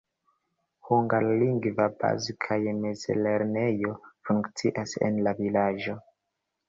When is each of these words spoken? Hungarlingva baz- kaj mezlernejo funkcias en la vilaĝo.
Hungarlingva 0.87 1.85
baz- 1.99 2.31
kaj 2.45 2.59
mezlernejo 2.79 3.93
funkcias 4.31 4.97
en 5.09 5.21
la 5.29 5.35
vilaĝo. 5.43 5.97